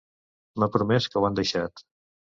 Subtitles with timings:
[0.63, 1.89] M’ha promés que ho han deixat.